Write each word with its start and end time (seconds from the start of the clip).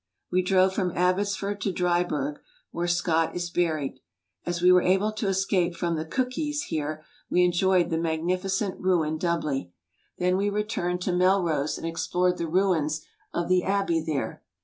We 0.31 0.41
drove 0.41 0.73
from 0.73 0.89
Abbotsford 0.97 1.61
to 1.61 1.71
Dryburgh 1.71 2.39
where 2.71 2.87
Scott 2.87 3.35
is 3.35 3.51
buried. 3.51 3.99
As 4.47 4.59
we 4.59 4.71
were 4.71 4.81
able 4.81 5.11
to 5.11 5.27
escape 5.27 5.75
from 5.75 5.95
the 5.95 6.05
"Cookies" 6.05 6.63
here 6.63 7.05
we 7.29 7.43
enjoyed 7.43 7.91
the 7.91 7.99
magnificent 7.99 8.79
ruin 8.79 9.19
doubly. 9.19 9.73
Then 10.17 10.37
we 10.37 10.49
returned 10.49 11.01
'"'„,..,Google 11.01 11.13
to 11.13 11.17
Melrose 11.19 11.77
and 11.77 11.85
explored 11.85 12.39
the 12.39 12.47
ruins 12.47 13.05
of 13.31 13.47
the 13.47 13.63
Abbey 13.63 14.01
there. 14.03 14.41